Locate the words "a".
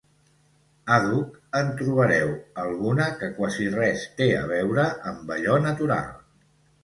4.37-4.41